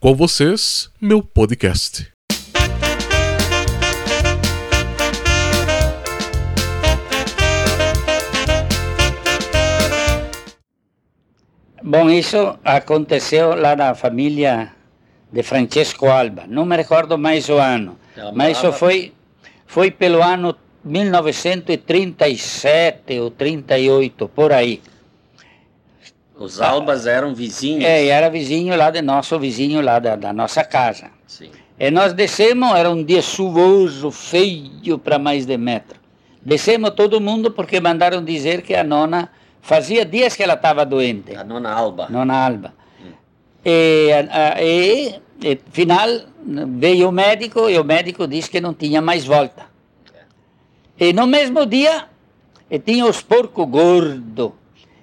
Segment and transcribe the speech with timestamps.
[0.00, 2.10] Com vocês, meu podcast.
[11.82, 14.72] Bom, isso aconteceu lá na família
[15.30, 16.44] de Francesco Alba.
[16.48, 19.12] Não me recordo mais o ano, Ela mas isso foi,
[19.66, 24.80] foi pelo ano 1937 ou 38, por aí.
[26.40, 27.84] Os Albas eram vizinhos.
[27.84, 31.08] É, era vizinho lá de nosso vizinho lá da, da nossa casa.
[31.26, 31.50] Sim.
[31.78, 35.98] E nós descemos, era um dia chuvoso, feio para mais de metro.
[36.42, 39.28] Descemos todo mundo porque mandaram dizer que a nona
[39.60, 41.36] fazia dias que ela estava doente.
[41.36, 42.08] A nona Alba.
[42.08, 42.72] Nona Alba.
[43.62, 46.08] E, a- a- e, e, final,
[46.78, 49.66] veio o médico e o médico disse que não tinha mais volta.
[50.98, 52.06] E no mesmo dia,
[52.70, 54.52] e tinha os porcos gordos.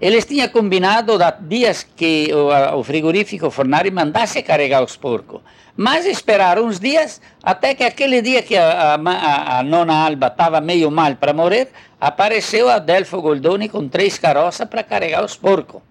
[0.00, 5.42] Eles tinham combinado dias que o, frigorífico Fornari mandasse carregar os porcos.
[5.76, 10.60] Mas esperaram uns dias, até que aquele dia que a, a a- nona Alba estava
[10.60, 11.68] meio mal para morrer,
[12.00, 15.82] apareceu Adelfo Goldoni com três carroças para carregar os porcos.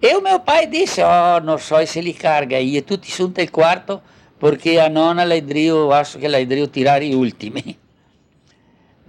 [0.00, 3.50] E o meu pai disse, oh, non so se li carga, e tutti sunt il
[3.50, 4.00] quarto,
[4.38, 7.76] perché a nonna le drio, acho che le drio tirare i ultimi.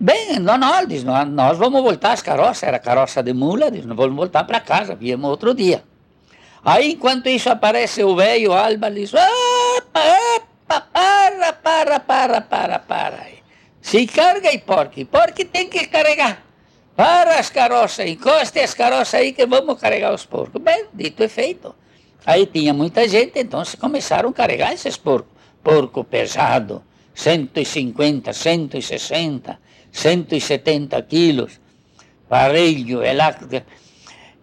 [0.03, 3.85] Bem, não, não, diz, nós, nós vamos voltar as carroças, era carroça de mula, diz,
[3.85, 5.83] nós vamos voltar para casa, viemos outro dia.
[6.65, 10.01] Aí, enquanto isso, aparece o velho Alba, diz, opa,
[10.35, 13.27] opa, para, para, para, para, para.
[13.79, 16.41] Se carga e porque, porque tem que carregar.
[16.95, 20.59] Para as carroças, encoste as carroças aí que vamos carregar os porcos.
[20.59, 21.75] Bem, dito e feito.
[22.25, 25.31] Aí tinha muita gente, então se começaram a carregar esses porcos.
[25.63, 26.81] Porco pesado,
[27.13, 29.59] 150, 160,
[29.91, 31.59] 170 quilos.
[32.27, 33.35] Parelho, lá.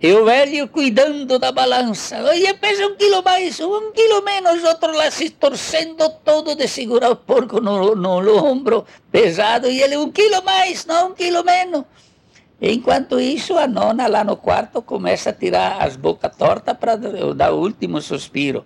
[0.00, 2.22] E o velho cuidando da balança.
[2.22, 7.10] Olha, pesa um quilo mais, um quilo menos, outro lá se torcendo todo de segurar
[7.10, 9.69] o porco no, no ombro pesado.
[9.69, 11.84] E ele, um quilo mais, não um quilo menos.
[12.60, 17.53] Enquanto isso, a nona lá no quarto começa a tirar as bocas tortas para dar
[17.53, 18.65] o último suspiro.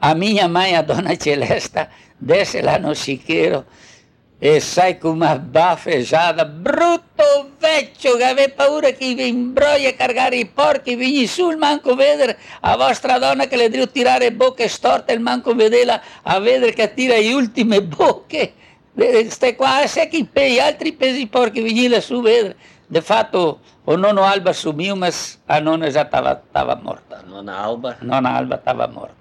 [0.00, 1.88] A minha mãe, a dona Celesta,
[2.20, 3.64] desce lá no chiqueiro
[4.40, 6.44] e sai com uma bafejada.
[6.44, 11.96] Bruto vecchio, che aveva paura che vi imbroglia a cargare i porchi, vigni sul manco
[11.96, 16.72] vedere a vostra donna che le devo tirare bocche storte, il manco vedela a vedere
[16.72, 18.52] che tira le ultime bocche.
[18.94, 22.56] Eh, Stai qua, se che gli altri pesi porchi, vigni lassù vedere.
[22.86, 27.18] De fatto, o nonno Alba sumiu, mas a nona já estava morta.
[27.18, 27.96] A nona Alba.
[28.00, 29.17] A nona Alba estava morta.